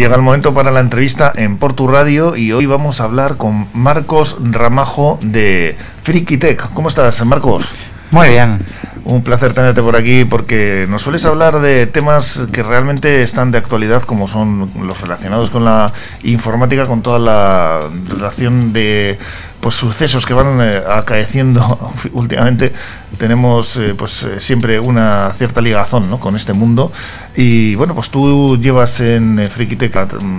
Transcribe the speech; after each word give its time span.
Llega 0.00 0.16
el 0.16 0.22
momento 0.22 0.54
para 0.54 0.70
la 0.70 0.80
entrevista 0.80 1.30
en 1.36 1.58
Portu 1.58 1.86
Radio 1.86 2.34
y 2.34 2.52
hoy 2.52 2.64
vamos 2.64 3.02
a 3.02 3.04
hablar 3.04 3.36
con 3.36 3.66
Marcos 3.74 4.34
Ramajo 4.40 5.18
de 5.20 5.76
Frikitech. 6.04 6.70
¿Cómo 6.72 6.88
estás, 6.88 7.22
Marcos? 7.26 7.66
Muy 8.10 8.30
bien. 8.30 8.60
Un 9.04 9.22
placer 9.22 9.52
tenerte 9.52 9.82
por 9.82 9.96
aquí 9.96 10.24
porque 10.24 10.86
nos 10.88 11.02
sueles 11.02 11.26
hablar 11.26 11.60
de 11.60 11.86
temas 11.86 12.46
que 12.50 12.62
realmente 12.62 13.22
están 13.22 13.50
de 13.50 13.58
actualidad, 13.58 14.02
como 14.04 14.26
son 14.26 14.70
los 14.82 14.98
relacionados 15.02 15.50
con 15.50 15.66
la 15.66 15.92
informática, 16.22 16.86
con 16.86 17.02
toda 17.02 17.18
la 17.18 17.80
relación 18.08 18.72
de 18.72 19.18
pues 19.60 19.74
sucesos 19.74 20.24
que 20.24 20.34
van 20.34 20.60
eh, 20.60 20.82
acaeciendo 20.88 21.92
últimamente. 22.12 22.72
Tenemos 23.18 23.76
eh, 23.76 23.94
pues 23.96 24.22
eh, 24.22 24.40
siempre 24.40 24.80
una 24.80 25.32
cierta 25.36 25.60
ligazón 25.60 26.08
¿no? 26.08 26.18
con 26.18 26.36
este 26.36 26.52
mundo. 26.52 26.92
Y 27.36 27.74
bueno, 27.74 27.94
pues 27.94 28.10
tú 28.10 28.58
llevas 28.60 29.00
en 29.00 29.48
Frikitech 29.50 29.94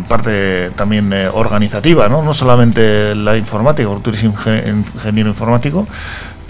parte 0.08 0.72
también 0.76 1.14
organizativa, 1.34 2.10
¿no? 2.10 2.22
no 2.22 2.34
solamente 2.34 3.16
la 3.16 3.38
informática, 3.38 3.88
porque 3.88 4.04
tú 4.04 4.10
eres 4.10 4.24
ingeniero 4.24 5.30
informático 5.30 5.88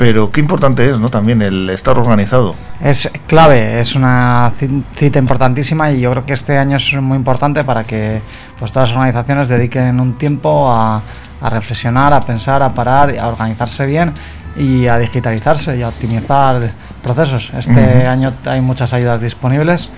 pero 0.01 0.31
qué 0.31 0.39
importante 0.39 0.89
es, 0.89 0.99
¿no? 0.99 1.09
También 1.09 1.43
el 1.43 1.69
estar 1.69 1.95
organizado. 1.95 2.55
Es 2.83 3.07
clave, 3.27 3.79
es 3.79 3.93
una 3.93 4.51
cita 4.97 5.19
importantísima 5.19 5.91
y 5.91 5.99
yo 5.99 6.09
creo 6.09 6.25
que 6.25 6.33
este 6.33 6.57
año 6.57 6.77
es 6.77 6.93
muy 6.93 7.15
importante 7.15 7.63
para 7.63 7.83
que 7.83 8.19
pues, 8.57 8.71
todas 8.71 8.89
las 8.89 8.97
organizaciones 8.97 9.47
dediquen 9.47 9.99
un 9.99 10.17
tiempo 10.17 10.71
a, 10.71 11.03
reflexionar, 11.47 12.13
a 12.13 12.21
pensar, 12.21 12.63
a 12.63 12.73
parar, 12.73 13.15
a 13.15 13.27
organizarse 13.27 13.85
bien 13.85 14.11
y 14.57 14.87
a 14.87 14.97
digitalizarse 14.97 15.77
y 15.77 15.83
a 15.83 15.89
optimizar 15.89 16.71
procesos. 17.03 17.51
Este 17.55 18.07
año 18.07 18.33
hay 18.45 18.59
muchas 18.59 18.93
ayudas 18.93 19.21
disponibles 19.21 19.91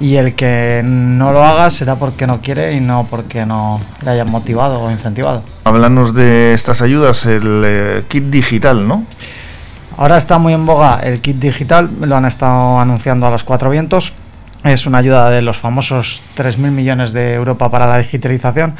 y 0.00 0.16
el 0.16 0.34
que 0.34 0.82
no 0.84 1.32
lo 1.32 1.44
haga 1.44 1.70
será 1.70 1.96
porque 1.96 2.26
no 2.26 2.40
quiere 2.40 2.72
y 2.72 2.80
no 2.80 3.06
porque 3.08 3.46
no 3.46 3.80
le 4.04 4.10
hayan 4.10 4.30
motivado 4.30 4.80
o 4.80 4.90
incentivado. 4.90 5.42
Háblanos 5.64 6.14
de 6.14 6.54
estas 6.54 6.82
ayudas, 6.82 7.26
el 7.26 7.62
eh, 7.64 8.04
kit 8.08 8.24
digital, 8.24 8.88
¿no? 8.88 9.04
Ahora 9.96 10.16
está 10.16 10.38
muy 10.38 10.52
en 10.52 10.66
boga 10.66 11.00
el 11.02 11.20
kit 11.20 11.36
digital, 11.36 11.88
lo 12.00 12.16
han 12.16 12.24
estado 12.24 12.78
anunciando 12.80 13.26
a 13.26 13.30
los 13.30 13.44
cuatro 13.44 13.70
vientos. 13.70 14.12
Es 14.64 14.86
una 14.86 14.98
ayuda 14.98 15.30
de 15.30 15.42
los 15.42 15.58
famosos 15.58 16.22
3.000 16.36 16.56
millones 16.70 17.12
de 17.12 17.34
Europa 17.34 17.70
para 17.70 17.86
la 17.86 17.98
digitalización 17.98 18.76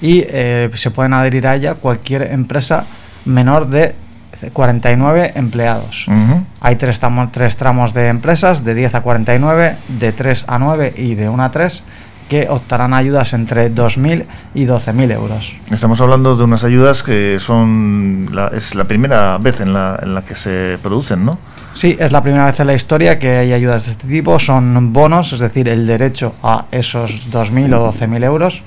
y 0.00 0.24
eh, 0.26 0.70
se 0.74 0.90
pueden 0.90 1.12
adherir 1.12 1.46
a 1.46 1.54
ella 1.54 1.74
cualquier 1.74 2.22
empresa 2.22 2.84
menor 3.24 3.68
de 3.68 3.94
49 4.52 5.32
empleados. 5.34 6.06
Hay 6.60 6.76
tres, 6.76 7.00
tres 7.32 7.56
tramos 7.56 7.92
de 7.92 8.08
empresas, 8.08 8.64
de 8.64 8.74
10 8.74 8.94
a 8.94 9.00
49, 9.02 9.76
de 9.88 10.12
3 10.12 10.44
a 10.46 10.58
9 10.58 10.94
y 10.96 11.14
de 11.14 11.28
1 11.28 11.42
a 11.42 11.50
3 11.50 11.82
que 12.28 12.48
optarán 12.48 12.94
a 12.94 12.98
ayudas 12.98 13.32
entre 13.32 13.72
2.000 13.74 14.24
y 14.54 14.66
12.000 14.66 15.12
euros. 15.12 15.56
Estamos 15.70 16.00
hablando 16.00 16.36
de 16.36 16.44
unas 16.44 16.64
ayudas 16.64 17.02
que 17.02 17.38
son 17.40 18.28
la, 18.32 18.48
es 18.48 18.74
la 18.74 18.84
primera 18.84 19.38
vez 19.38 19.60
en 19.60 19.72
la, 19.72 19.98
en 20.02 20.14
la 20.14 20.22
que 20.22 20.34
se 20.34 20.78
producen, 20.82 21.24
¿no? 21.24 21.38
Sí, 21.72 21.96
es 21.98 22.12
la 22.12 22.22
primera 22.22 22.46
vez 22.46 22.58
en 22.60 22.66
la 22.66 22.74
historia 22.74 23.18
que 23.18 23.36
hay 23.36 23.52
ayudas 23.52 23.86
de 23.86 23.92
este 23.92 24.08
tipo. 24.08 24.38
Son 24.38 24.92
bonos, 24.92 25.32
es 25.32 25.40
decir, 25.40 25.68
el 25.68 25.86
derecho 25.86 26.34
a 26.42 26.66
esos 26.70 27.30
2.000 27.30 27.74
o 27.74 27.92
12.000 27.92 28.24
euros. 28.24 28.62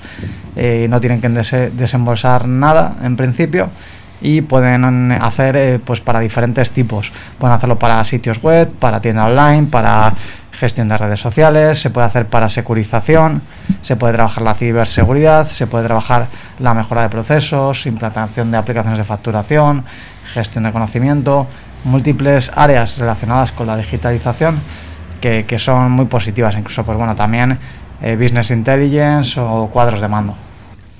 Eh, 0.56 0.86
no 0.88 1.00
tienen 1.00 1.20
que 1.20 1.28
desembolsar 1.28 2.46
nada 2.46 2.96
en 3.02 3.16
principio 3.16 3.70
y 4.22 4.40
pueden 4.40 5.12
hacer 5.12 5.56
eh, 5.56 5.80
pues 5.84 6.00
para 6.00 6.20
diferentes 6.20 6.70
tipos. 6.70 7.12
Pueden 7.38 7.54
hacerlo 7.56 7.78
para 7.78 8.02
sitios 8.04 8.40
web, 8.40 8.70
para 8.70 9.00
tienda 9.00 9.26
online, 9.26 9.66
para 9.66 10.14
gestión 10.52 10.88
de 10.88 10.96
redes 10.96 11.18
sociales, 11.18 11.80
se 11.80 11.90
puede 11.90 12.06
hacer 12.06 12.26
para 12.26 12.48
securización, 12.48 13.42
se 13.82 13.96
puede 13.96 14.12
trabajar 14.14 14.44
la 14.44 14.54
ciberseguridad, 14.54 15.50
se 15.50 15.66
puede 15.66 15.86
trabajar 15.86 16.28
la 16.60 16.72
mejora 16.72 17.02
de 17.02 17.08
procesos, 17.08 17.84
implantación 17.86 18.52
de 18.52 18.58
aplicaciones 18.58 18.98
de 18.98 19.04
facturación, 19.04 19.84
gestión 20.32 20.64
de 20.64 20.72
conocimiento, 20.72 21.48
múltiples 21.84 22.52
áreas 22.54 22.96
relacionadas 22.98 23.50
con 23.50 23.66
la 23.66 23.76
digitalización 23.76 24.60
que, 25.20 25.58
son 25.58 25.90
muy 25.90 26.06
positivas, 26.06 26.56
incluso 26.56 26.84
pues 26.84 26.98
bueno 26.98 27.14
también 27.14 27.58
eh, 28.00 28.16
business 28.16 28.50
intelligence 28.50 29.38
o 29.40 29.68
cuadros 29.72 30.00
de 30.00 30.08
mando. 30.08 30.34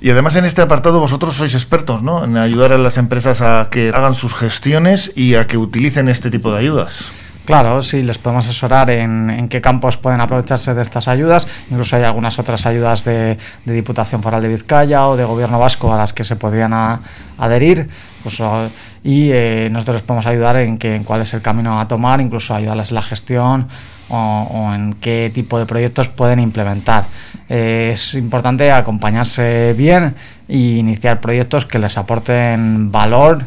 Y 0.03 0.09
además 0.09 0.35
en 0.35 0.43
este 0.43 0.61
apartado 0.61 0.99
vosotros 0.99 1.33
sois 1.33 1.55
expertos, 1.55 2.03
¿no? 2.03 2.25
En 2.25 2.35
ayudar 2.35 2.73
a 2.73 2.77
las 2.77 2.97
empresas 2.97 3.39
a 3.39 3.69
que 3.71 3.87
hagan 3.95 4.15
sus 4.15 4.33
gestiones 4.33 5.13
y 5.15 5.35
a 5.35 5.47
que 5.47 5.57
utilicen 5.57 6.09
este 6.09 6.29
tipo 6.29 6.51
de 6.51 6.59
ayudas. 6.59 7.05
Claro, 7.45 7.81
sí, 7.83 8.01
les 8.01 8.17
podemos 8.17 8.43
asesorar 8.43 8.89
en, 8.89 9.47
qué 9.47 9.61
campos 9.61 9.95
pueden 9.95 10.19
aprovecharse 10.19 10.73
de 10.73 10.81
estas 10.81 11.07
ayudas. 11.07 11.47
Incluso 11.71 11.95
hay 11.95 12.03
algunas 12.03 12.37
otras 12.37 12.65
ayudas 12.65 13.05
de, 13.05 13.37
Diputación 13.63 14.21
Foral 14.21 14.41
de 14.41 14.49
Vizcaya 14.49 15.07
o 15.07 15.15
de 15.15 15.23
Gobierno 15.23 15.57
Vasco 15.57 15.93
a 15.93 15.95
las 15.95 16.11
que 16.11 16.25
se 16.25 16.35
podrían 16.35 16.73
adherir. 17.37 17.87
Pues, 18.23 18.41
y 19.05 19.31
eh, 19.31 19.69
nosotros 19.71 19.95
les 19.95 20.03
podemos 20.03 20.25
ayudar 20.25 20.57
en, 20.57 20.79
que, 20.79 21.01
cuál 21.05 21.21
es 21.21 21.33
el 21.33 21.41
camino 21.41 21.79
a 21.79 21.87
tomar, 21.87 22.19
incluso 22.19 22.53
ayudarles 22.53 22.89
en 22.89 22.95
la 22.95 23.03
gestión 23.03 23.69
o, 24.09 24.71
en 24.73 24.93
qué 24.95 25.31
tipo 25.33 25.57
de 25.59 25.65
proyectos 25.65 26.09
pueden 26.09 26.39
implementar. 26.39 27.05
Es 27.53 28.15
importante 28.15 28.71
acompañarse 28.71 29.75
bien 29.77 30.15
e 30.47 30.57
iniciar 30.57 31.21
proyectos 31.21 31.67
que 31.67 31.77
les 31.77 31.99
aporten 31.99 32.91
valor 32.91 33.43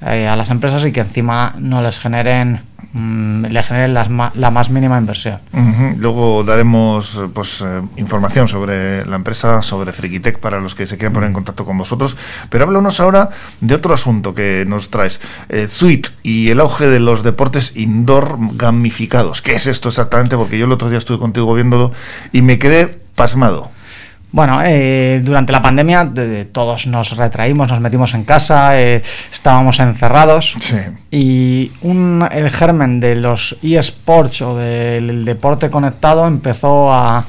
eh, 0.00 0.28
a 0.28 0.36
las 0.36 0.50
empresas 0.50 0.86
y 0.86 0.92
que 0.92 1.00
encima 1.00 1.56
no 1.58 1.82
les 1.82 1.98
generen 1.98 2.60
mm, 2.92 3.46
le 3.46 3.62
generen 3.64 3.94
la 3.94 4.50
más 4.52 4.70
mínima 4.70 4.96
inversión. 4.96 5.40
Luego 5.98 6.44
daremos 6.44 7.20
pues 7.34 7.60
eh, 7.60 7.82
información 7.96 8.46
sobre 8.46 9.04
la 9.04 9.16
empresa, 9.16 9.60
sobre 9.60 9.90
Frikitech 9.90 10.38
para 10.38 10.60
los 10.60 10.76
que 10.76 10.86
se 10.86 10.96
quieran 10.96 11.14
poner 11.14 11.26
en 11.26 11.34
contacto 11.34 11.64
con 11.64 11.76
vosotros. 11.76 12.16
Pero 12.50 12.62
háblanos 12.62 13.00
ahora 13.00 13.30
de 13.60 13.74
otro 13.74 13.92
asunto 13.92 14.36
que 14.36 14.64
nos 14.68 14.90
traes. 14.90 15.20
Eh, 15.48 15.66
Suite 15.68 16.10
y 16.22 16.50
el 16.50 16.60
auge 16.60 16.86
de 16.86 17.00
los 17.00 17.24
deportes 17.24 17.72
indoor 17.74 18.38
gamificados. 18.52 19.42
¿Qué 19.42 19.56
es 19.56 19.66
esto 19.66 19.88
exactamente? 19.88 20.36
Porque 20.36 20.58
yo 20.58 20.66
el 20.66 20.72
otro 20.72 20.88
día 20.90 20.98
estuve 20.98 21.18
contigo 21.18 21.52
viéndolo 21.54 21.90
y 22.30 22.42
me 22.42 22.60
quedé 22.60 23.07
pasmado. 23.18 23.70
Bueno, 24.30 24.60
eh, 24.62 25.22
durante 25.24 25.52
la 25.52 25.62
pandemia 25.62 26.10
todos 26.52 26.86
nos 26.86 27.16
retraímos, 27.16 27.68
nos 27.68 27.80
metimos 27.80 28.12
en 28.12 28.24
casa, 28.24 28.78
eh, 28.78 29.02
estábamos 29.32 29.80
encerrados 29.80 30.54
y 31.10 31.72
el 31.82 32.50
germen 32.50 33.00
de 33.00 33.16
los 33.16 33.56
eSports 33.62 34.42
o 34.42 34.56
del 34.56 35.24
deporte 35.24 35.70
conectado 35.70 36.26
empezó 36.26 36.92
a, 36.92 37.24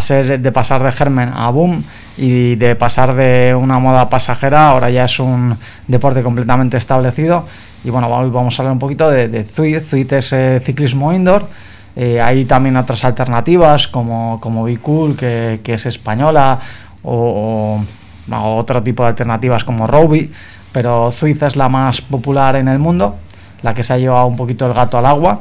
ser 0.00 0.40
de 0.40 0.52
pasar 0.52 0.82
de 0.82 0.92
germen 0.92 1.32
a 1.34 1.50
boom 1.50 1.84
y 2.18 2.54
de 2.56 2.76
pasar 2.76 3.14
de 3.14 3.54
una 3.54 3.78
moda 3.78 4.08
pasajera 4.10 4.68
ahora 4.68 4.90
ya 4.90 5.06
es 5.06 5.18
un 5.20 5.56
deporte 5.86 6.22
completamente 6.22 6.76
establecido 6.76 7.46
y 7.82 7.90
bueno, 7.90 8.08
hoy 8.08 8.30
vamos 8.30 8.58
a 8.58 8.62
hablar 8.62 8.72
un 8.72 8.78
poquito 8.78 9.10
de, 9.10 9.28
de 9.28 9.44
Zuit. 9.44 10.12
es 10.12 10.32
eh, 10.32 10.60
ciclismo 10.64 11.12
indoor 11.12 11.48
eh, 11.94 12.20
hay 12.20 12.44
también 12.44 12.76
otras 12.76 13.04
alternativas 13.04 13.88
como, 13.88 14.40
como 14.40 14.66
Cool, 14.80 15.16
que, 15.16 15.60
es 15.64 15.86
española, 15.86 16.58
o, 17.02 17.82
otro 18.30 18.82
tipo 18.82 19.02
de 19.02 19.10
alternativas 19.10 19.64
como 19.64 19.86
Roby, 19.86 20.30
pero 20.70 21.12
Suiza 21.12 21.48
es 21.48 21.56
la 21.56 21.68
más 21.68 22.00
popular 22.00 22.56
en 22.56 22.68
el 22.68 22.78
mundo, 22.78 23.16
la 23.62 23.74
que 23.74 23.82
se 23.82 23.92
ha 23.92 23.98
llevado 23.98 24.26
un 24.26 24.36
poquito 24.36 24.66
el 24.66 24.72
gato 24.72 24.96
al 24.96 25.06
agua, 25.06 25.40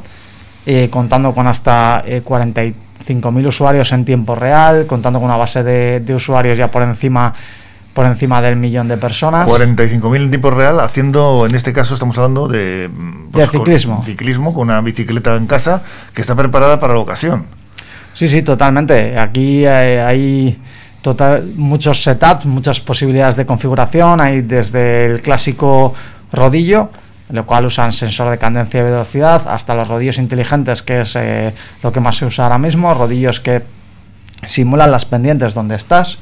eh, 0.65 0.89
contando 0.91 1.33
con 1.33 1.47
hasta 1.47 2.03
45.000 2.05 2.73
eh, 3.43 3.47
usuarios 3.47 3.91
en 3.93 4.03
tiempo 4.03 4.35
real, 4.35 4.87
contando 4.87 5.19
con 5.19 5.27
una 5.27 5.37
base 5.37 5.63
de, 5.63 6.01
de 6.01 6.15
usuarios 6.15 6.57
ya 6.57 6.69
por 6.69 6.83
encima 6.83 7.33
por 7.93 8.05
encima 8.05 8.41
del 8.41 8.55
millón 8.55 8.87
de 8.87 8.97
personas. 8.97 9.47
45.000 9.47 10.15
en 10.15 10.29
tiempo 10.29 10.51
real, 10.51 10.79
haciendo, 10.79 11.45
en 11.45 11.55
este 11.55 11.73
caso 11.73 11.93
estamos 11.93 12.17
hablando 12.17 12.47
de, 12.47 12.89
pues, 13.31 13.49
ciclismo. 13.49 13.97
Con, 13.97 14.05
ciclismo, 14.05 14.53
con 14.53 14.69
una 14.69 14.81
bicicleta 14.81 15.35
en 15.35 15.47
casa 15.47 15.81
que 16.13 16.21
está 16.21 16.35
preparada 16.35 16.79
para 16.79 16.93
la 16.93 16.99
ocasión. 16.99 17.45
Sí, 18.13 18.27
sí, 18.27 18.41
totalmente. 18.41 19.17
Aquí 19.17 19.65
eh, 19.65 20.01
hay 20.01 20.61
total, 21.01 21.51
muchos 21.55 22.03
setups, 22.03 22.45
muchas 22.45 22.79
posibilidades 22.79 23.35
de 23.35 23.45
configuración. 23.45 24.21
Hay 24.21 24.41
desde 24.41 25.05
el 25.05 25.21
clásico 25.21 25.93
rodillo, 26.31 26.89
lo 27.29 27.45
cual 27.45 27.65
usan 27.65 27.91
sensor 27.93 28.29
de 28.29 28.37
cadencia 28.37 28.79
y 28.79 28.83
velocidad, 28.83 29.47
hasta 29.47 29.75
los 29.75 29.87
rodillos 29.87 30.17
inteligentes, 30.17 30.81
que 30.81 31.01
es 31.01 31.15
eh, 31.15 31.53
lo 31.83 31.91
que 31.91 31.99
más 31.99 32.17
se 32.17 32.25
usa 32.25 32.45
ahora 32.45 32.57
mismo, 32.57 32.93
rodillos 32.93 33.39
que 33.39 33.63
simulan 34.43 34.91
las 34.91 35.05
pendientes 35.05 35.53
donde 35.53 35.75
estás 35.75 36.17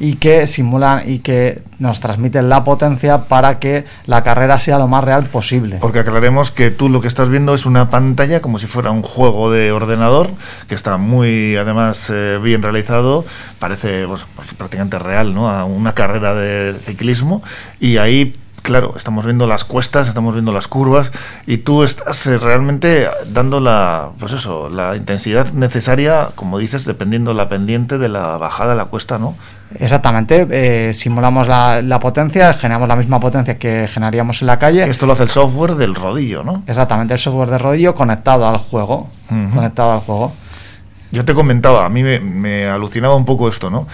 y 0.00 0.14
que 0.14 0.46
simulan 0.46 1.02
y 1.08 1.18
que 1.18 1.62
nos 1.78 2.00
transmiten 2.00 2.48
la 2.48 2.64
potencia 2.64 3.28
para 3.28 3.58
que 3.58 3.84
la 4.06 4.24
carrera 4.24 4.58
sea 4.58 4.78
lo 4.78 4.88
más 4.88 5.04
real 5.04 5.26
posible. 5.26 5.76
Porque 5.80 6.00
aclaremos 6.00 6.50
que 6.50 6.70
tú 6.70 6.88
lo 6.88 7.00
que 7.02 7.08
estás 7.08 7.28
viendo 7.28 7.54
es 7.54 7.66
una 7.66 7.90
pantalla 7.90 8.40
como 8.40 8.58
si 8.58 8.66
fuera 8.66 8.90
un 8.90 9.02
juego 9.02 9.50
de 9.50 9.70
ordenador 9.72 10.30
que 10.68 10.74
está 10.74 10.96
muy 10.96 11.56
además 11.56 12.10
eh, 12.10 12.40
bien 12.42 12.62
realizado, 12.62 13.26
parece 13.58 14.06
pues, 14.06 14.24
prácticamente 14.56 14.98
real, 14.98 15.34
¿no? 15.34 15.50
A 15.50 15.64
una 15.64 15.92
carrera 15.92 16.34
de 16.34 16.74
ciclismo 16.84 17.42
y 17.78 17.98
ahí 17.98 18.34
claro, 18.62 18.94
estamos 18.96 19.24
viendo 19.24 19.46
las 19.46 19.64
cuestas, 19.64 20.08
estamos 20.08 20.34
viendo 20.34 20.52
las 20.52 20.68
curvas 20.68 21.12
y 21.46 21.58
tú 21.58 21.82
estás 21.82 22.26
eh, 22.26 22.38
realmente 22.38 23.08
dando 23.26 23.60
la, 23.60 24.10
pues 24.18 24.32
eso, 24.32 24.68
la 24.68 24.96
intensidad 24.96 25.52
necesaria, 25.52 26.30
como 26.34 26.58
dices, 26.58 26.84
dependiendo 26.84 27.34
la 27.34 27.48
pendiente 27.48 27.98
de 27.98 28.08
la 28.08 28.36
bajada 28.38 28.70
de 28.70 28.76
la 28.76 28.84
cuesta, 28.86 29.18
¿no? 29.18 29.34
Exactamente, 29.78 30.46
eh, 30.50 30.94
simulamos 30.94 31.46
la, 31.46 31.98
potencia, 32.00 32.54
generamos 32.54 32.88
la 32.88 32.96
misma 32.96 33.20
potencia 33.20 33.58
que 33.58 33.88
generaríamos 33.88 34.40
en 34.42 34.46
la 34.46 34.58
calle. 34.58 34.88
Esto 34.88 35.06
lo 35.06 35.12
hace 35.12 35.24
el 35.24 35.30
software 35.30 35.76
del 35.76 35.94
rodillo, 35.94 36.42
¿no? 36.42 36.64
Exactamente, 36.66 37.14
el 37.14 37.20
software 37.20 37.50
del 37.50 37.60
rodillo 37.60 37.94
conectado 37.94 38.46
al 38.48 38.56
juego, 38.56 39.08
conectado 39.54 39.92
al 39.92 40.00
juego. 40.00 40.32
Yo 41.12 41.24
te 41.24 41.34
comentaba, 41.34 41.86
a 41.86 41.88
mí 41.88 42.02
me 42.02 42.66
alucinaba 42.66 43.16
un 43.16 43.24
poco 43.24 43.48
esto, 43.48 43.68
¿no? 43.70 43.86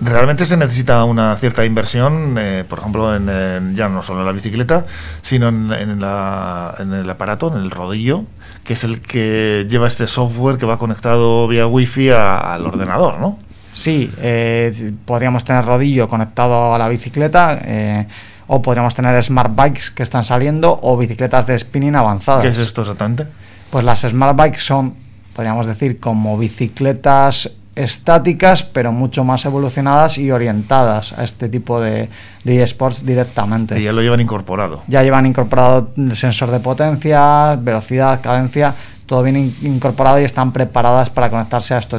Realmente 0.00 0.46
se 0.46 0.56
necesita 0.56 1.04
una 1.04 1.34
cierta 1.36 1.64
inversión, 1.64 2.36
eh, 2.38 2.64
por 2.68 2.78
ejemplo, 2.78 3.14
en, 3.14 3.74
ya 3.76 3.88
no 3.88 4.02
solo 4.02 4.20
en 4.20 4.26
la 4.26 4.32
bicicleta, 4.32 4.86
sino 5.22 5.48
en, 5.48 5.72
el 5.72 7.10
aparato, 7.10 7.52
en 7.54 7.62
el 7.62 7.70
rodillo, 7.70 8.24
que 8.64 8.74
es 8.74 8.84
el 8.84 9.00
que 9.00 9.66
lleva 9.68 9.86
este 9.86 10.06
software 10.06 10.58
que 10.58 10.66
va 10.66 10.78
conectado 10.78 11.48
vía 11.48 11.66
wifi 11.66 12.10
al 12.10 12.66
ordenador, 12.66 13.18
¿no? 13.18 13.38
Sí, 13.72 14.10
eh, 14.18 14.92
podríamos 15.04 15.44
tener 15.44 15.64
rodillo 15.64 16.08
conectado 16.08 16.74
a 16.74 16.78
la 16.78 16.88
bicicleta. 16.88 17.60
Eh, 17.62 18.06
o 18.48 18.62
podríamos 18.62 18.94
tener 18.94 19.22
smart 19.22 19.54
bikes 19.54 19.92
que 19.94 20.02
están 20.02 20.24
saliendo 20.24 20.80
o 20.82 20.96
bicicletas 20.96 21.46
de 21.46 21.58
spinning 21.58 21.94
avanzadas. 21.94 22.42
¿Qué 22.42 22.48
es 22.48 22.58
esto 22.58 22.80
exactamente? 22.80 23.26
Pues 23.70 23.84
las 23.84 24.00
smart 24.00 24.34
bikes 24.36 24.58
son, 24.58 24.94
podríamos 25.36 25.66
decir, 25.66 26.00
como 26.00 26.36
bicicletas 26.38 27.50
estáticas, 27.78 28.62
pero 28.62 28.92
mucho 28.92 29.24
más 29.24 29.44
evolucionadas 29.44 30.18
y 30.18 30.30
orientadas 30.30 31.12
a 31.12 31.24
este 31.24 31.48
tipo 31.48 31.80
de, 31.80 32.08
de 32.44 32.62
eSports 32.62 33.06
directamente. 33.06 33.78
Y 33.78 33.84
ya 33.84 33.92
lo 33.92 34.02
llevan 34.02 34.20
incorporado. 34.20 34.82
Ya 34.88 35.02
llevan 35.02 35.26
incorporado 35.26 35.90
el 35.96 36.16
sensor 36.16 36.50
de 36.50 36.60
potencia, 36.60 37.56
velocidad, 37.56 38.20
cadencia, 38.20 38.74
todo 39.08 39.22
bien 39.22 39.56
incorporado 39.62 40.20
y 40.20 40.24
están 40.24 40.52
preparadas 40.52 41.08
para 41.08 41.30
conectarse 41.30 41.72
a, 41.72 41.78
este 41.78 41.98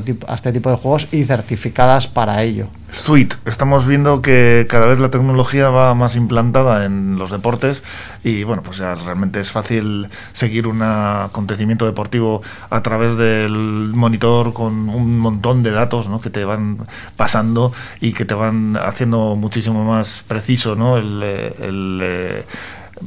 tipo, 0.53 0.69
de 0.69 0.75
juegos 0.77 1.07
y 1.11 1.25
certificadas 1.25 2.07
para 2.07 2.43
ello. 2.43 2.67
Sweet, 2.89 3.33
estamos 3.45 3.87
viendo 3.87 4.21
que 4.21 4.67
cada 4.69 4.85
vez 4.85 4.99
la 4.99 5.09
tecnología 5.09 5.69
va 5.69 5.95
más 5.95 6.15
implantada 6.15 6.85
en 6.85 7.17
los 7.17 7.31
deportes 7.31 7.81
y 8.23 8.43
bueno, 8.43 8.61
pues 8.61 8.77
ya 8.77 8.93
realmente 8.93 9.39
es 9.39 9.49
fácil 9.49 10.07
seguir 10.33 10.67
un 10.67 10.83
acontecimiento 10.83 11.87
deportivo 11.87 12.43
a 12.69 12.83
través 12.83 13.17
del 13.17 13.91
monitor 13.95 14.53
con 14.53 14.89
un 14.89 15.17
montón 15.17 15.63
de 15.63 15.71
datos 15.71 16.09
¿no? 16.09 16.21
que 16.21 16.29
te 16.29 16.45
van 16.45 16.77
pasando 17.17 17.71
y 17.99 18.13
que 18.13 18.25
te 18.25 18.35
van 18.35 18.77
haciendo 18.77 19.35
muchísimo 19.35 19.83
más 19.83 20.23
preciso 20.27 20.75
¿no? 20.75 20.97
el, 20.97 21.23
el 21.23 21.99
eh, 22.03 22.45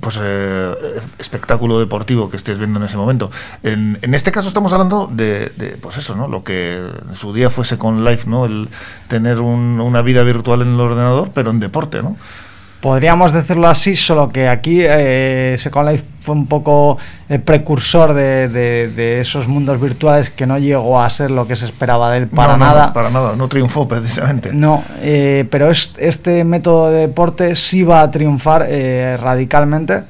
pues 0.00 0.18
eh, 0.22 1.00
espectáculo 1.18 1.78
deportivo 1.78 2.30
que 2.30 2.36
estés 2.36 2.58
viendo 2.58 2.78
en 2.78 2.86
ese 2.86 2.96
momento. 2.96 3.30
En, 3.62 3.98
en 4.02 4.14
este 4.14 4.32
caso 4.32 4.48
estamos 4.48 4.72
hablando 4.72 5.08
de, 5.12 5.52
de, 5.56 5.76
pues 5.80 5.96
eso, 5.98 6.14
¿no? 6.14 6.28
Lo 6.28 6.42
que 6.42 6.76
en 6.76 7.16
su 7.16 7.32
día 7.32 7.50
fuese 7.50 7.78
con 7.78 8.04
Life, 8.04 8.28
¿no? 8.28 8.44
El 8.44 8.68
tener 9.08 9.40
una 9.40 10.02
vida 10.02 10.22
virtual 10.22 10.62
en 10.62 10.74
el 10.74 10.80
ordenador, 10.80 11.30
pero 11.34 11.50
en 11.50 11.60
deporte, 11.60 12.02
¿no? 12.02 12.16
Podríamos 12.82 13.32
decirlo 13.32 13.68
así, 13.68 13.94
solo 13.94 14.28
que 14.28 14.48
aquí 14.48 14.80
eh, 14.82 15.54
Second 15.56 15.88
Life 15.88 16.04
fue 16.22 16.34
un 16.34 16.46
poco 16.46 16.98
el 17.28 17.40
precursor 17.40 18.12
de, 18.12 19.20
esos 19.20 19.46
mundos 19.46 19.80
virtuales 19.80 20.30
que 20.30 20.48
no 20.48 20.58
llegó 20.58 21.00
a 21.00 21.08
ser 21.08 21.30
lo 21.30 21.46
que 21.46 21.54
se 21.54 21.64
esperaba 21.64 22.10
de 22.10 22.18
él 22.18 22.26
para 22.26 22.56
nada. 22.56 22.92
para 22.92 23.08
nada, 23.08 23.36
no 23.36 23.46
triunfó 23.46 23.86
precisamente. 23.86 24.52
No, 24.52 24.82
eh, 25.00 25.46
pero 25.48 25.70
este 25.70 26.42
método 26.42 26.90
de 26.90 27.06
deporte 27.06 27.54
sí 27.54 27.84
va 27.84 28.02
a 28.02 28.10
triunfar 28.10 28.66
eh, 28.68 29.16
radicalmente 29.16 30.02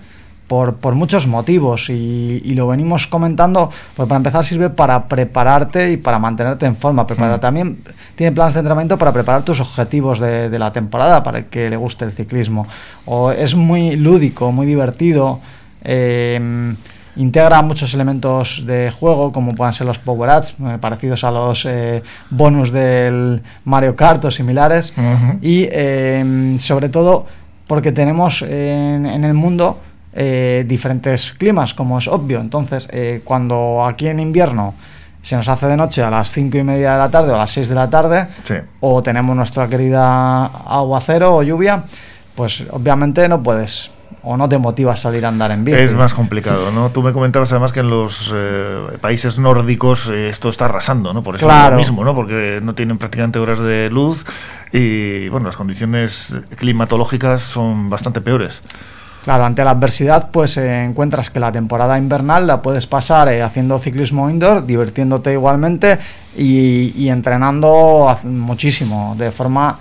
por, 0.47 0.95
muchos 0.95 1.27
motivos 1.27 1.89
y, 1.89 2.53
lo 2.55 2.67
venimos 2.69 3.07
comentando, 3.07 3.71
pues 3.97 4.07
para 4.07 4.19
empezar 4.19 4.45
sirve 4.45 4.69
para 4.69 5.09
prepararte 5.09 5.93
y 5.93 5.97
para 5.97 6.19
mantenerte 6.19 6.67
en 6.67 6.77
forma, 6.77 7.07
pero 7.07 7.41
también 7.41 7.79
tiene 8.17 8.33
planes 8.33 8.53
de 8.55 8.61
entrenamiento 8.61 8.99
para 8.99 9.13
preparar 9.13 9.43
tus 9.45 9.61
objetivos 9.61 10.19
de, 10.19 10.59
la 10.59 10.73
temporada, 10.73 11.23
para 11.23 11.39
el 11.39 11.45
que 11.47 11.71
le 11.71 11.77
guste 11.77 12.05
el 12.05 12.13
ciclismo. 12.13 12.67
O 13.07 13.31
es 13.31 13.55
muy 13.55 13.97
lúdico, 13.97 14.53
muy 14.53 14.67
divertido. 14.67 15.41
Em, 15.85 16.77
integra 17.17 17.63
muchos 17.63 17.95
elementos 17.95 18.65
de 18.67 18.91
juego, 18.91 19.33
como 19.33 19.55
puedan 19.55 19.73
ser 19.73 19.87
los 19.87 19.99
power-ups, 19.99 20.55
eh, 20.61 20.79
parecidos 20.81 21.25
a 21.25 21.31
los 21.31 21.65
eh, 21.65 22.03
bonus 22.31 22.71
del 22.71 23.41
Mario 23.65 23.97
Kart 23.97 24.25
o 24.27 24.31
similares. 24.31 24.93
Y 25.41 25.67
em, 25.71 26.59
sobre 26.59 26.91
todo 26.91 27.27
porque 27.67 27.91
tenemos 27.91 28.43
en, 28.43 29.07
en 29.07 29.25
el 29.25 29.33
mundo 29.33 29.79
eh, 30.15 30.65
diferentes 30.67 31.33
climas, 31.33 31.75
como 31.75 31.99
es 31.99 32.09
obvio. 32.09 32.41
Entonces, 32.41 32.89
eh, 32.93 33.21
cuando 33.25 33.85
aquí 33.87 34.09
en 34.09 34.21
invierno 34.21 34.75
se 35.23 35.37
nos 35.37 35.49
hace 35.49 35.67
de 35.67 35.77
noche 35.77 36.03
a 36.03 36.11
las 36.11 36.33
5 36.33 36.59
y 36.59 36.63
media 36.63 36.93
de 36.93 36.99
la 36.99 37.11
tarde 37.11 37.33
o 37.33 37.35
a 37.37 37.39
las 37.39 37.53
6 37.53 37.69
de 37.69 37.75
la 37.75 37.89
tarde, 37.89 38.27
o 38.81 39.03
tenemos 39.03 39.37
nuestra 39.37 39.69
querida 39.69 40.47
aguacero 40.47 41.37
o 41.37 41.43
lluvia, 41.43 41.85
pues 42.35 42.65
obviamente 42.71 43.29
no 43.29 43.43
puedes 43.43 43.91
o 44.25 44.37
no 44.37 44.49
te 44.49 44.59
motiva 44.59 44.93
a 44.93 44.97
salir 44.97 45.25
a 45.25 45.29
andar 45.29 45.51
en 45.51 45.65
bici. 45.65 45.79
Es 45.79 45.95
más 45.95 46.15
complicado, 46.15 46.71
¿no? 46.71 46.91
Tú 46.91 47.03
me 47.03 47.13
comentabas 47.13 47.51
además 47.53 47.73
que 47.73 47.81
en 47.81 47.91
los 47.91 48.31
eh, 48.35 48.99
países 49.01 49.39
nórdicos 49.39 50.09
esto 50.09 50.49
está 50.49 50.67
arrasando, 50.67 51.13
¿no? 51.13 51.23
Por 51.23 51.37
eso 51.37 51.51
es 51.51 51.71
lo 51.71 51.77
mismo, 51.77 52.05
¿no? 52.05 52.15
Porque 52.15 52.61
no 52.63 52.75
tienen 52.75 52.99
prácticamente 52.99 53.39
horas 53.39 53.59
de 53.59 53.91
luz 53.91 54.25
y, 54.73 55.29
bueno, 55.29 55.47
las 55.47 55.57
condiciones 55.57 56.37
climatológicas 56.57 57.43
son 57.43 57.91
bastante 57.91 58.21
peores. 58.21 58.63
Claro, 59.25 59.45
ante 59.45 59.63
la 59.63 59.71
adversidad, 59.71 60.31
pues 60.33 60.57
eh, 60.57 60.85
encuentras 60.85 61.31
que 61.31 61.39
la 61.39 61.53
temporada 61.53 61.97
invernal 61.97 62.47
la 62.47 62.61
puedes 62.61 62.89
pasar 62.89 63.29
eh, 63.29 63.41
haciendo 63.41 63.79
ciclismo 63.79 64.29
indoor, 64.29 64.67
divirtiéndote 64.67 65.33
igualmente 65.33 65.99
y, 66.37 66.93
y 66.97 67.09
entrenando 67.09 68.17
muchísimo, 68.25 69.15
de 69.17 69.31
forma 69.31 69.79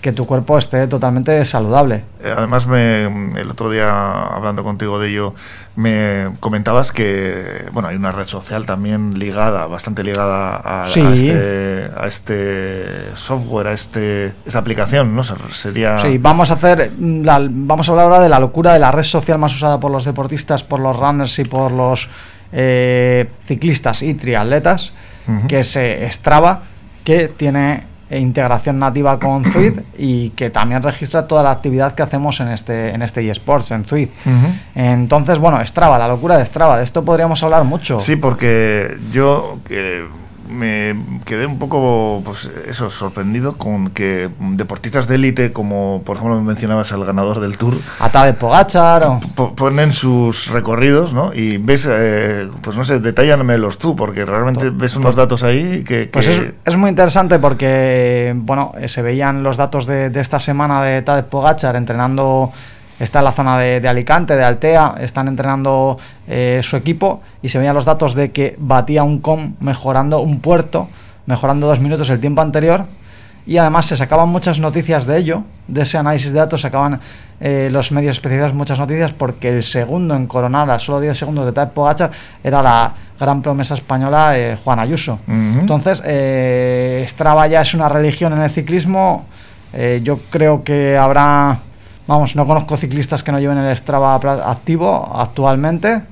que 0.00 0.12
tu 0.12 0.26
cuerpo 0.26 0.58
esté 0.58 0.86
totalmente 0.86 1.44
saludable. 1.44 2.04
Eh, 2.22 2.34
además, 2.36 2.66
me, 2.66 3.04
el 3.38 3.50
otro 3.50 3.70
día, 3.70 4.22
hablando 4.22 4.64
contigo 4.64 4.98
de 4.98 5.10
ello, 5.10 5.34
me 5.76 6.30
comentabas 6.40 6.92
que 6.92 7.64
bueno 7.72 7.88
hay 7.88 7.96
una 7.96 8.12
red 8.12 8.26
social 8.26 8.66
también 8.66 9.18
ligada, 9.18 9.66
bastante 9.66 10.02
ligada 10.02 10.60
a, 10.64 10.86
este, 10.88 11.90
a, 11.96 12.06
este, 12.06 13.14
software, 13.14 13.68
a 13.68 13.72
este 13.72 14.34
esa 14.44 14.58
aplicación, 14.58 15.14
¿no? 15.14 15.22
Sería... 15.22 15.98
Sí, 16.00 16.18
vamos 16.18 16.50
a 16.50 16.54
hacer, 16.54 16.90
vamos 16.98 17.88
a 17.88 17.92
hablar 17.92 18.06
ahora 18.06 18.20
de 18.20 18.28
la 18.28 18.40
locura 18.40 18.72
de 18.72 18.78
la 18.78 18.90
red 18.90 19.04
social 19.04 19.38
más 19.38 19.54
usada 19.54 19.78
por 19.78 19.90
los 19.90 20.04
deportistas, 20.04 20.62
por 20.62 20.80
los 20.80 20.96
runners 20.96 21.38
y 21.38 21.44
por 21.44 21.70
los 21.70 22.08
eh, 22.52 23.28
ciclistas 23.46 24.02
y 24.02 24.14
triatletas, 24.14 24.92
que 25.46 25.60
es 25.60 25.76
eh, 25.76 26.08
Strava, 26.10 26.62
que 27.04 27.28
tiene 27.28 27.84
integración 28.18 28.78
nativa 28.78 29.18
con 29.18 29.44
Zwift 29.44 29.78
y 29.96 30.30
que 30.30 30.50
también 30.50 30.82
registra 30.82 31.28
toda 31.28 31.42
la 31.42 31.50
actividad 31.52 31.94
que 31.94 32.02
hacemos 32.02 32.40
en 32.40 32.48
este 32.48 32.90
en 32.90 33.02
este 33.02 33.28
eSports, 33.30 33.70
en 33.70 33.84
Zwift. 33.84 34.10
Entonces, 34.74 35.38
bueno, 35.38 35.64
Strava, 35.64 35.98
la 35.98 36.08
locura 36.08 36.36
de 36.36 36.44
Strava, 36.44 36.78
de 36.78 36.84
esto 36.84 37.04
podríamos 37.04 37.42
hablar 37.42 37.64
mucho. 37.64 38.00
Sí, 38.00 38.16
porque 38.16 38.98
yo 39.12 39.58
me 40.50 40.94
quedé 41.24 41.46
un 41.46 41.58
poco, 41.58 42.22
pues 42.24 42.50
eso, 42.66 42.90
sorprendido 42.90 43.56
con 43.56 43.90
que 43.90 44.28
deportistas 44.38 45.06
de 45.06 45.14
élite, 45.14 45.52
como 45.52 46.02
por 46.04 46.16
ejemplo 46.16 46.40
mencionabas 46.40 46.92
al 46.92 47.04
ganador 47.04 47.40
del 47.40 47.56
Tour, 47.56 47.76
de 47.76 48.32
Pogachar, 48.34 49.20
ponen 49.56 49.92
sus 49.92 50.48
recorridos, 50.48 51.12
¿no? 51.12 51.32
Y 51.32 51.56
ves, 51.58 51.88
eh, 51.90 52.48
pues 52.60 52.76
no 52.76 52.84
sé, 52.84 52.98
detállamelos 52.98 53.78
tú, 53.78 53.96
porque 53.96 54.24
realmente 54.24 54.70
ves 54.70 54.96
unos 54.96 55.16
datos 55.16 55.42
ahí 55.42 55.84
que... 55.84 56.08
Pues 56.12 56.28
es, 56.28 56.76
muy 56.76 56.90
interesante 56.90 57.38
porque, 57.38 58.32
bueno, 58.36 58.72
eh, 58.78 58.88
se 58.88 59.02
veían 59.02 59.42
los 59.42 59.56
datos 59.56 59.86
de, 59.86 60.10
de 60.10 60.20
esta 60.20 60.40
semana 60.40 60.82
de 60.82 61.02
Tadej 61.02 61.26
Pogachar 61.26 61.76
entrenando 61.76 62.52
está 63.00 63.20
en 63.20 63.24
la 63.24 63.32
zona 63.32 63.58
de, 63.58 63.88
Alicante, 63.88 64.36
de 64.36 64.44
Altea, 64.44 64.96
están 65.00 65.26
entrenando 65.26 65.98
eh, 66.28 66.60
su 66.62 66.76
equipo 66.76 67.22
y 67.42 67.48
se 67.48 67.58
veían 67.58 67.74
los 67.74 67.86
datos 67.86 68.14
de 68.14 68.30
que 68.30 68.54
batía 68.58 69.02
un 69.02 69.20
com 69.20 69.54
mejorando 69.58 70.20
un 70.20 70.40
puerto, 70.40 70.88
mejorando 71.26 71.66
dos 71.66 71.80
minutos 71.80 72.10
el 72.10 72.20
tiempo 72.20 72.42
anterior. 72.42 72.84
Y 73.46 73.56
además 73.56 73.86
se 73.86 73.96
sacaban 73.96 74.28
muchas 74.28 74.60
noticias 74.60 75.06
de 75.06 75.16
ello, 75.16 75.42
de 75.66 75.82
ese 75.82 75.96
análisis 75.96 76.30
de 76.32 76.38
datos 76.38 76.60
sacaban 76.60 77.00
eh, 77.40 77.70
los 77.72 77.90
medios 77.90 78.12
especializados 78.12 78.54
muchas 78.54 78.78
noticias 78.78 79.12
porque 79.12 79.48
el 79.48 79.62
segundo 79.62 80.14
en 80.14 80.26
coronar 80.26 80.70
a 80.70 80.78
solo 80.78 81.00
10 81.00 81.16
segundos 81.16 81.46
de 81.46 81.52
Tadej 81.52 81.72
Pogacar 81.72 82.10
era 82.44 82.62
la 82.62 82.92
gran 83.18 83.40
promesa 83.40 83.74
española 83.74 84.38
eh, 84.38 84.58
Juan 84.62 84.78
Ayuso. 84.78 85.18
Entonces, 85.26 86.02
eh, 86.04 87.02
Strava 87.08 87.46
ya 87.46 87.62
es 87.62 87.72
una 87.72 87.88
religión 87.88 88.34
en 88.34 88.42
el 88.42 88.50
ciclismo, 88.50 89.24
yo 90.02 90.18
creo 90.30 90.64
que 90.64 90.98
habrá 90.98 91.60
Vamos, 92.10 92.34
no 92.34 92.44
conozco 92.44 92.76
ciclistas 92.76 93.22
que 93.22 93.30
no 93.30 93.38
lleven 93.38 93.58
el 93.58 93.76
Strava 93.76 94.16
activo 94.16 95.12
actualmente 95.14 96.02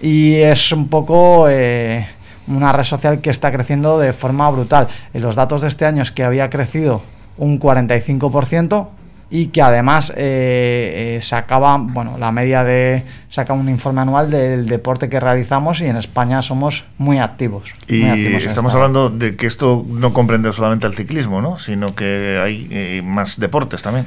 y 0.00 0.34
es 0.36 0.70
un 0.70 0.86
poco 0.86 1.48
eh, 1.48 2.06
una 2.46 2.72
red 2.72 2.84
social 2.84 3.20
que 3.20 3.30
está 3.30 3.50
creciendo 3.50 3.98
de 3.98 4.12
forma 4.12 4.48
brutal. 4.50 4.86
En 5.12 5.20
los 5.20 5.34
datos 5.34 5.62
de 5.62 5.66
este 5.66 5.84
año 5.84 6.00
es 6.00 6.12
que 6.12 6.22
había 6.22 6.48
crecido 6.48 7.02
un 7.38 7.58
45% 7.58 8.86
y 9.32 9.46
que 9.46 9.62
además 9.62 10.12
eh, 10.14 11.16
eh, 11.16 11.22
sacaba, 11.22 11.76
bueno, 11.76 12.18
la 12.18 12.30
media 12.30 12.62
de, 12.62 13.02
saca 13.28 13.52
un 13.52 13.68
informe 13.68 14.02
anual 14.02 14.30
del 14.30 14.66
deporte 14.66 15.08
que 15.08 15.18
realizamos 15.18 15.80
y 15.80 15.86
en 15.86 15.96
España 15.96 16.42
somos 16.42 16.84
muy 16.98 17.18
activos. 17.18 17.70
Y 17.88 18.04
estamos 18.04 18.74
hablando 18.74 19.10
de 19.10 19.34
que 19.34 19.46
esto 19.48 19.84
no 19.88 20.12
comprende 20.12 20.52
solamente 20.52 20.86
el 20.86 20.94
ciclismo, 20.94 21.40
¿no? 21.40 21.58
Sino 21.58 21.96
que 21.96 22.38
hay 22.40 22.68
eh, 22.70 23.02
más 23.02 23.40
deportes 23.40 23.82
también. 23.82 24.06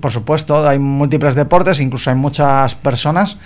Por 0.00 0.12
supuesto, 0.12 0.66
hay 0.66 0.78
múltiples 0.78 1.34
deportes, 1.34 1.80
incluso 1.80 2.10
hay 2.10 2.16
muchas 2.16 2.74
personas 2.74 3.36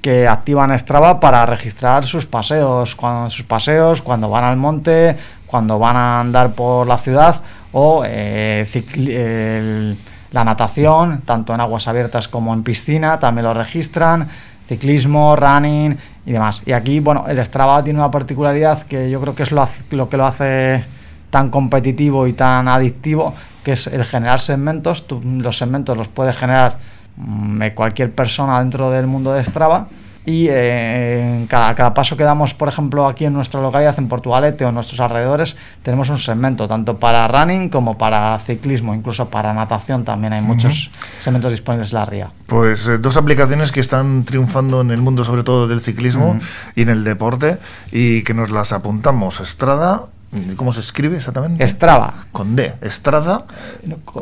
que 0.00 0.28
activan 0.28 0.76
Strava 0.78 1.20
para 1.20 1.44
registrar 1.46 2.06
sus 2.06 2.26
paseos, 2.26 2.94
cuando, 2.94 3.30
sus 3.30 3.44
paseos, 3.44 4.02
cuando 4.02 4.30
van 4.30 4.44
al 4.44 4.56
monte, 4.56 5.16
cuando 5.46 5.78
van 5.78 5.96
a 5.96 6.20
andar 6.20 6.52
por 6.52 6.86
la 6.86 6.98
ciudad 6.98 7.42
o 7.72 8.02
eh, 8.06 9.96
la 10.30 10.44
natación, 10.44 11.22
tanto 11.24 11.54
en 11.54 11.60
aguas 11.60 11.88
abiertas 11.88 12.28
como 12.28 12.54
en 12.54 12.62
piscina, 12.62 13.18
también 13.18 13.44
lo 13.44 13.54
registran, 13.54 14.28
ciclismo, 14.68 15.34
running 15.34 15.96
y 16.26 16.32
demás. 16.32 16.62
Y 16.64 16.72
aquí, 16.72 17.00
bueno, 17.00 17.24
el 17.28 17.44
Strava 17.44 17.82
tiene 17.82 17.98
una 17.98 18.10
particularidad 18.10 18.84
que 18.84 19.10
yo 19.10 19.20
creo 19.20 19.34
que 19.34 19.42
es 19.42 19.52
lo, 19.52 19.68
lo 19.90 20.08
que 20.08 20.16
lo 20.16 20.26
hace 20.26 20.84
tan 21.30 21.50
competitivo 21.50 22.26
y 22.26 22.32
tan 22.32 22.68
adictivo, 22.68 23.34
que 23.64 23.72
es 23.72 23.86
el 23.86 24.04
generar 24.04 24.40
segmentos. 24.40 25.04
los 25.24 25.58
segmentos 25.58 25.96
los 25.96 26.08
puedes 26.08 26.36
generar 26.36 26.78
mm, 27.16 27.62
cualquier 27.74 28.12
persona 28.12 28.60
dentro 28.60 28.90
del 28.90 29.06
mundo 29.06 29.32
de 29.32 29.44
Strava 29.44 29.88
y 30.28 30.46
eh, 30.50 31.46
cada, 31.48 31.74
cada, 31.74 31.94
paso 31.94 32.14
que 32.14 32.22
damos, 32.22 32.52
por 32.52 32.68
ejemplo, 32.68 33.06
aquí 33.06 33.24
en 33.24 33.32
nuestra 33.32 33.62
localidad, 33.62 33.98
en 33.98 34.08
Portugalete 34.08 34.62
o 34.62 34.68
en 34.68 34.74
nuestros 34.74 35.00
alrededores, 35.00 35.56
tenemos 35.82 36.10
un 36.10 36.18
segmento, 36.18 36.68
tanto 36.68 36.98
para 36.98 37.26
running 37.28 37.70
como 37.70 37.96
para 37.96 38.38
ciclismo, 38.40 38.94
incluso 38.94 39.30
para 39.30 39.54
natación 39.54 40.04
también 40.04 40.34
hay 40.34 40.42
muchos 40.42 40.90
segmentos 41.22 41.52
disponibles 41.52 41.92
en 41.92 41.98
la 41.98 42.04
ría. 42.04 42.30
Pues 42.46 42.86
eh, 42.88 42.98
dos 42.98 43.16
aplicaciones 43.16 43.72
que 43.72 43.80
están 43.80 44.24
triunfando 44.24 44.82
en 44.82 44.90
el 44.90 45.00
mundo, 45.00 45.24
sobre 45.24 45.44
todo 45.44 45.66
del 45.66 45.80
ciclismo 45.80 46.38
y 46.74 46.82
en 46.82 46.90
el 46.90 47.04
deporte, 47.04 47.56
y 47.90 48.22
que 48.22 48.34
nos 48.34 48.50
las 48.50 48.72
apuntamos. 48.72 49.40
Estrada, 49.40 50.08
¿cómo 50.56 50.72
se 50.72 50.80
escribe 50.80 51.16
exactamente? 51.16 51.62
Estrava. 51.64 52.26
Con 52.32 52.56
D, 52.56 52.74
Estrada. 52.80 53.46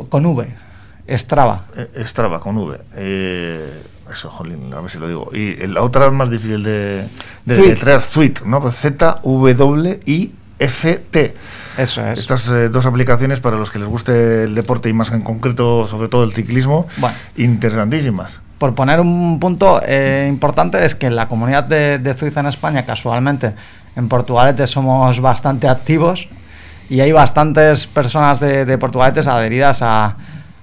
Con 0.09 0.25
V, 0.25 0.47
Estrava. 1.05 1.65
Estrava, 1.95 2.39
con 2.39 2.57
V. 2.57 2.79
Eh, 2.95 3.81
eso, 4.11 4.29
jolín, 4.29 4.73
a 4.73 4.81
ver 4.81 4.89
si 4.91 4.97
lo 4.99 5.07
digo. 5.07 5.29
Y 5.33 5.55
la 5.67 5.81
otra 5.81 6.07
es 6.07 6.13
más 6.13 6.29
difícil 6.29 6.63
de, 6.63 7.07
de 7.45 7.75
traer, 7.75 8.01
Suite, 8.01 8.41
¿no? 8.45 8.61
Pues 8.61 8.75
Z-W-I-F-T. 8.75 9.23
Eso 11.77 12.07
es. 12.07 12.19
Estas 12.19 12.49
eh, 12.49 12.69
dos 12.69 12.85
aplicaciones 12.85 13.39
para 13.39 13.57
los 13.57 13.69
que 13.69 13.79
les 13.79 13.87
guste 13.87 14.43
el 14.43 14.55
deporte 14.55 14.89
y 14.89 14.93
más 14.93 15.11
en 15.11 15.21
concreto, 15.21 15.87
sobre 15.87 16.07
todo 16.07 16.23
el 16.23 16.31
ciclismo, 16.33 16.87
interesantísimas. 17.35 18.39
Por 18.57 18.73
poner 18.73 18.99
un 18.99 19.39
punto 19.39 19.81
eh, 19.85 20.25
importante 20.27 20.83
es 20.83 20.95
que 20.95 21.11
la 21.11 21.27
comunidad 21.27 21.65
de, 21.65 21.99
de 21.99 22.17
Suiza 22.17 22.39
en 22.39 22.47
España, 22.47 22.85
casualmente, 22.85 23.53
en 23.97 24.07
Portugalete 24.07 24.67
somos 24.67 25.19
bastante 25.19 25.67
activos 25.67 26.29
y 26.89 27.01
hay 27.01 27.11
bastantes 27.11 27.87
personas 27.87 28.39
de, 28.39 28.63
de 28.63 28.77
Portugalete 28.77 29.27
adheridas 29.27 29.81
a, 29.81 30.15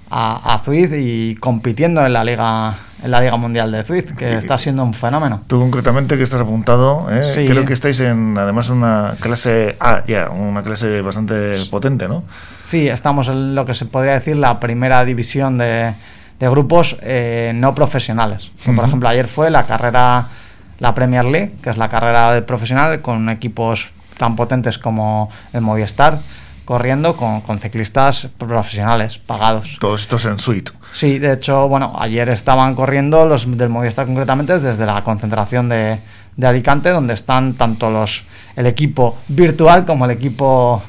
a, 0.09 0.53
a 0.55 0.61
y 0.73 1.35
compitiendo 1.35 2.03
en 2.05 2.13
la 2.13 2.23
liga 2.23 2.75
en 3.03 3.11
la 3.11 3.19
liga 3.21 3.35
mundial 3.37 3.71
de 3.71 3.83
Zwift 3.83 4.15
que 4.15 4.37
está 4.37 4.57
siendo 4.57 4.83
un 4.83 4.93
fenómeno. 4.93 5.41
tú 5.47 5.59
concretamente 5.59 6.17
que 6.17 6.23
estás 6.23 6.41
apuntado 6.41 7.07
¿eh? 7.11 7.45
creo 7.45 7.65
que 7.65 7.73
estáis 7.73 7.99
en 7.99 8.35
además 8.37 8.69
una 8.69 9.15
clase 9.19 9.75
A 9.79 10.03
ya 10.07 10.29
una 10.29 10.63
clase 10.63 11.01
bastante 11.01 11.65
potente 11.69 12.07
no 12.07 12.23
sí 12.63 12.87
estamos 12.87 13.27
en 13.27 13.53
lo 13.53 13.65
que 13.65 13.73
se 13.73 13.85
podría 13.85 14.13
decir 14.13 14.37
la 14.37 14.59
primera 14.59 15.03
división 15.05 15.57
de, 15.57 15.93
de 16.39 16.49
grupos 16.49 16.97
eh, 17.01 17.51
no 17.53 17.75
profesionales. 17.75 18.49
Por 18.65 18.85
ejemplo 18.85 19.09
ayer 19.09 19.27
fue 19.27 19.49
la 19.51 19.65
carrera 19.65 20.29
la 20.79 20.93
Premier 20.93 21.25
League 21.25 21.53
que 21.61 21.69
es 21.69 21.77
la 21.77 21.89
carrera 21.89 22.45
profesional 22.45 23.01
con 23.01 23.29
equipos 23.29 23.89
tan 24.17 24.35
potentes 24.35 24.77
como 24.77 25.29
el 25.53 25.61
Movistar 25.61 26.19
corriendo 26.65 27.15
con, 27.15 27.41
con, 27.41 27.59
ciclistas 27.59 28.27
profesionales, 28.39 29.19
pagados. 29.19 29.77
Todos 29.79 30.01
estos 30.01 30.25
en 30.25 30.39
suite. 30.39 30.71
Sí, 30.93 31.19
de 31.19 31.33
hecho, 31.33 31.67
bueno, 31.67 31.93
ayer 31.99 32.27
estaban 32.29 32.73
corriendo 32.73 33.25
los 33.25 33.45
del 33.57 33.69
Movistar 33.69 34.07
concretamente 34.07 34.57
desde 34.57 34.85
la 34.85 35.03
concentración 35.03 35.69
de, 35.69 35.99
de 36.35 36.47
Alicante, 36.47 36.89
donde 36.89 37.13
están 37.13 37.53
tanto 37.53 37.91
los 37.91 38.23
el 38.55 38.67
equipo 38.67 39.17
virtual 39.27 39.85
como 39.85 40.05
el 40.05 40.11
equipo 40.11 40.81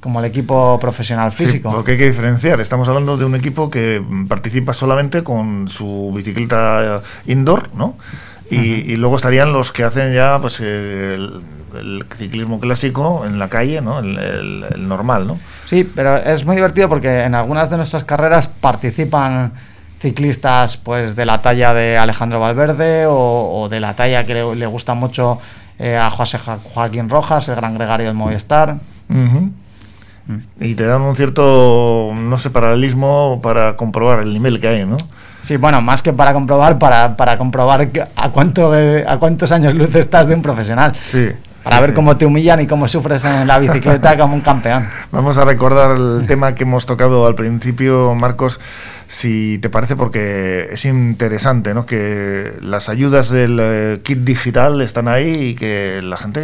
como 0.00 0.18
el 0.18 0.26
equipo 0.26 0.80
profesional 0.80 1.30
físico. 1.30 1.70
Sí, 1.70 1.76
porque 1.76 1.92
hay 1.92 1.98
que 1.98 2.06
diferenciar. 2.06 2.60
Estamos 2.60 2.88
hablando 2.88 3.16
de 3.16 3.24
un 3.24 3.36
equipo 3.36 3.70
que 3.70 4.02
participa 4.28 4.72
solamente 4.72 5.22
con 5.22 5.68
su 5.68 6.12
bicicleta 6.12 7.00
indoor, 7.26 7.70
¿no? 7.76 7.94
Y, 8.50 8.56
y 8.56 8.96
luego 8.96 9.16
estarían 9.16 9.52
los 9.52 9.72
que 9.72 9.84
hacen 9.84 10.14
ya 10.14 10.38
pues 10.40 10.60
el, 10.60 11.42
el 11.78 12.04
ciclismo 12.14 12.60
clásico 12.60 13.24
en 13.26 13.38
la 13.38 13.48
calle, 13.48 13.80
¿no? 13.80 13.98
El, 13.98 14.64
normal, 14.88 15.26
¿no? 15.26 15.38
Sí, 15.66 15.84
pero 15.84 16.16
es 16.16 16.44
muy 16.44 16.56
divertido 16.56 16.88
porque 16.88 17.24
en 17.24 17.34
algunas 17.34 17.70
de 17.70 17.76
nuestras 17.76 18.04
carreras 18.04 18.48
participan 18.48 19.52
ciclistas 20.00 20.76
pues 20.76 21.14
de 21.14 21.24
la 21.24 21.42
talla 21.42 21.72
de 21.72 21.96
Alejandro 21.96 22.40
Valverde 22.40 23.06
o, 23.08 23.68
de 23.70 23.80
la 23.80 23.94
talla 23.94 24.26
que 24.26 24.34
le, 24.34 24.66
gusta 24.66 24.94
mucho 24.94 25.38
eh, 25.78 25.96
a 25.96 26.10
José 26.10 26.38
Joaquín 26.38 27.08
Rojas, 27.08 27.48
el 27.48 27.56
gran 27.56 27.74
gregario 27.74 28.06
del 28.06 28.14
Movistar. 28.14 28.76
Y 30.60 30.74
te 30.74 30.84
dan 30.84 31.02
un 31.02 31.16
cierto, 31.16 32.12
no 32.14 32.38
sé, 32.38 32.50
paralelismo 32.50 33.40
para 33.42 33.76
comprobar 33.76 34.20
el 34.20 34.32
nivel 34.32 34.60
que 34.60 34.68
hay, 34.68 34.86
¿no? 34.86 34.96
Sí, 35.42 35.56
bueno, 35.56 35.80
más 35.82 36.02
que 36.02 36.12
para 36.12 36.32
comprobar, 36.32 36.78
para, 36.78 37.16
para 37.16 37.36
comprobar 37.36 37.90
a, 38.14 38.28
cuánto 38.30 38.72
a 38.72 39.18
cuántos 39.18 39.50
años 39.50 39.74
luz 39.74 39.94
estás 39.96 40.28
de 40.28 40.34
un 40.34 40.42
profesional. 40.42 40.92
Sí 41.06 41.30
para 41.62 41.80
ver 41.80 41.94
cómo 41.94 42.16
te 42.16 42.26
humillan 42.26 42.60
y 42.60 42.66
cómo 42.66 42.88
sufres 42.88 43.24
en 43.24 43.46
la 43.46 43.58
bicicleta 43.58 44.16
como 44.18 44.34
un 44.34 44.40
campeón. 44.40 44.86
Vamos 45.10 45.38
a 45.38 45.44
recordar 45.44 45.96
el 45.96 46.24
tema 46.26 46.54
que 46.54 46.64
hemos 46.64 46.86
tocado 46.86 47.26
al 47.26 47.34
principio, 47.34 48.14
Marcos, 48.14 48.60
si 49.12 49.58
te 49.58 49.68
parece, 49.68 49.94
porque 49.94 50.68
es 50.72 50.86
interesante, 50.86 51.74
¿no? 51.74 51.84
Que 51.84 52.54
las 52.62 52.88
ayudas 52.88 53.28
del 53.28 53.58
eh, 53.60 54.00
kit 54.02 54.20
digital 54.20 54.80
están 54.80 55.06
ahí 55.06 55.48
y 55.48 55.54
que 55.54 56.00
la 56.02 56.16
gente 56.16 56.40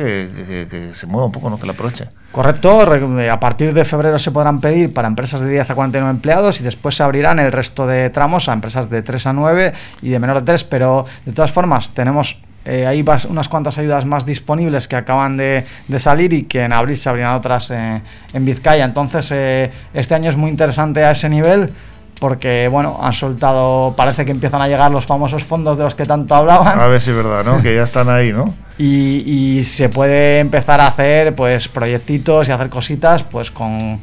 que, 0.71 0.91
se 0.93 1.07
mueva 1.07 1.25
un 1.25 1.33
poco, 1.33 1.49
¿no? 1.49 1.59
Que 1.59 1.65
la 1.65 1.73
aproveche. 1.73 2.09
Correcto, 2.31 2.83
a 2.83 3.41
partir 3.41 3.73
de 3.73 3.87
febrero 3.87 4.19
se 4.19 4.33
podrán 4.33 4.61
pedir 4.61 4.93
para 4.93 5.09
empresas 5.09 5.41
de 5.41 5.49
10 5.49 5.71
a 5.71 5.75
49 5.75 6.11
empleados 6.11 6.61
y 6.61 6.63
después 6.63 6.95
se 6.95 7.03
abrirán 7.03 7.39
el 7.39 7.53
resto 7.53 7.87
de 7.87 8.11
tramos 8.11 8.51
a 8.51 8.53
empresas 8.53 8.91
de 8.91 9.01
3 9.01 9.29
a 9.29 9.33
9 9.33 9.73
y 10.03 10.11
de 10.11 10.19
menor 10.19 10.41
de 10.41 10.43
3, 10.43 10.65
pero 10.65 11.07
de 11.25 11.33
todas 11.33 11.51
formas 11.51 11.95
tenemos 11.95 12.37
eh, 12.67 12.87
hay 12.87 13.03
unas 13.31 13.49
cuantas 13.49 13.79
ayudas 13.79 14.05
más 14.05 14.27
disponibles 14.27 14.89
que 14.89 14.97
acaban 14.97 15.39
de, 15.39 15.65
salir 15.97 16.35
y 16.35 16.43
que 16.43 16.65
en 16.65 16.75
abril 16.75 16.99
se 16.99 17.09
abrirán 17.09 17.37
otras 17.37 17.71
eh, 17.71 18.03
en 18.35 18.45
Vizcaya. 18.45 18.85
Entonces, 18.85 19.31
eh, 19.31 19.71
este 19.95 20.15
año 20.15 20.29
es 20.29 20.37
muy 20.37 20.51
interesante 20.51 21.03
a 21.03 21.13
ese 21.13 21.31
nivel 21.31 21.73
porque, 22.19 22.69
bueno, 22.69 22.99
han 23.01 23.13
soltado, 23.13 23.95
parece 23.97 24.25
que 24.25 24.33
empiezan 24.33 24.61
a 24.63 24.69
llegar 24.69 24.91
los 24.91 25.07
famosos 25.07 25.45
fondos 25.45 25.79
de 25.79 25.85
los 25.85 25.95
que 25.95 26.07
tanto 26.07 26.35
hablaban. 26.35 26.79
A 26.79 26.87
ver 26.87 27.01
si 27.01 27.11
es 27.11 27.17
verdad, 27.17 27.45
¿no? 27.45 27.63
que 27.63 27.75
ya 27.75 27.83
están 27.83 28.09
ahí, 28.09 28.33
¿no? 28.33 28.55
Y, 28.81 29.61
se 29.65 29.89
puede 29.89 30.39
empezar 30.39 30.81
a 30.81 30.87
hacer, 30.87 31.35
pues, 31.35 31.67
proyectitos 31.67 32.49
y 32.49 32.53
hacer 32.53 32.69
cositas, 32.69 33.25
pues, 33.25 33.51
con, 33.51 33.99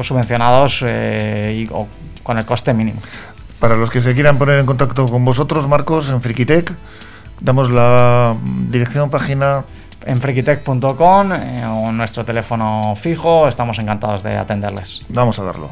subvencionados 0.00 0.80
y, 0.80 1.68
o 1.70 1.86
con 2.22 2.38
el 2.38 2.46
coste 2.46 2.72
mínimo. 2.72 3.02
Para 3.60 3.76
los 3.76 3.90
que 3.90 4.00
se 4.00 4.14
quieran 4.14 4.38
poner 4.38 4.58
en 4.58 4.64
contacto 4.64 5.06
con 5.08 5.22
vosotros, 5.26 5.68
Marcos, 5.68 6.08
en 6.08 6.22
Frikitech, 6.22 6.72
Damos 7.40 7.70
la 7.70 8.36
dirección, 8.70 9.10
página 9.10 9.64
en 10.06 10.20
frikitech.com 10.20 11.32
eh, 11.32 11.64
o 11.66 11.92
nuestro 11.92 12.24
teléfono 12.24 12.94
fijo, 13.00 13.48
estamos 13.48 13.78
encantados 13.78 14.22
de 14.22 14.36
atenderles. 14.36 15.02
Vamos 15.08 15.38
a 15.38 15.44
darlo. 15.44 15.70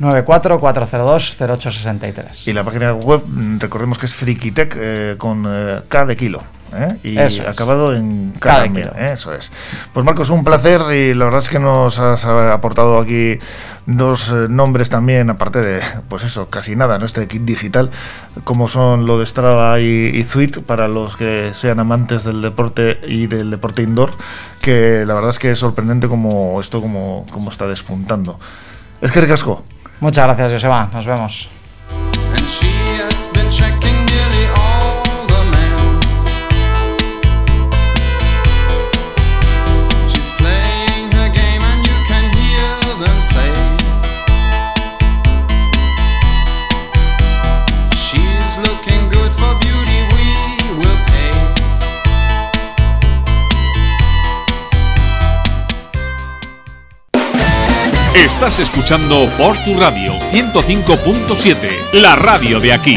944020863. 0.00 2.46
Y 2.46 2.52
la 2.52 2.64
página 2.64 2.92
web, 2.92 3.22
recordemos 3.58 3.98
que 3.98 4.06
es 4.06 4.14
Frikitech 4.14 4.74
eh, 4.76 5.14
con 5.18 5.44
eh, 5.46 5.82
K 5.88 6.06
de 6.06 6.16
kilo. 6.16 6.42
¿eh? 6.76 6.96
y 7.02 7.18
acabado 7.40 7.94
en 7.94 8.32
cada 8.38 8.66
¿eh? 8.66 9.12
Eso 9.12 9.32
es. 9.32 9.50
Pues 9.92 10.04
Marcos, 10.04 10.30
un 10.30 10.44
placer 10.44 10.80
y 10.92 11.14
la 11.14 11.26
verdad 11.26 11.40
es 11.40 11.48
que 11.48 11.58
nos 11.58 11.98
has 11.98 12.24
aportado 12.24 12.98
aquí 12.98 13.38
dos 13.86 14.32
nombres 14.48 14.90
también, 14.90 15.30
aparte 15.30 15.60
de, 15.60 15.80
pues 16.08 16.24
eso, 16.24 16.48
casi 16.48 16.76
nada, 16.76 16.98
¿no? 16.98 17.06
Este 17.06 17.26
kit 17.28 17.42
digital, 17.42 17.90
como 18.44 18.68
son 18.68 19.06
lo 19.06 19.18
de 19.18 19.26
Strava 19.26 19.78
y, 19.80 19.84
y 19.84 20.24
Suite, 20.24 20.60
para 20.60 20.88
los 20.88 21.16
que 21.16 21.52
sean 21.54 21.80
amantes 21.80 22.24
del 22.24 22.42
deporte 22.42 23.00
y 23.06 23.26
del 23.26 23.50
deporte 23.50 23.82
indoor, 23.82 24.12
que 24.60 25.04
la 25.06 25.14
verdad 25.14 25.30
es 25.30 25.38
que 25.38 25.52
es 25.52 25.58
sorprendente 25.58 26.08
como 26.08 26.60
esto 26.60 26.80
como, 26.80 27.26
como 27.30 27.50
está 27.50 27.66
despuntando. 27.66 28.38
Es 29.00 29.12
que 29.12 29.20
ricasco. 29.20 29.64
Muchas 30.00 30.26
gracias, 30.26 30.52
Joseba. 30.52 30.88
Nos 30.92 31.06
vemos. 31.06 31.48
Estás 58.46 58.58
escuchando 58.58 59.26
por 59.38 59.56
tu 59.64 59.80
radio 59.80 60.18
105.7, 60.30 61.94
la 61.94 62.14
radio 62.14 62.60
de 62.60 62.74
aquí. 62.74 62.94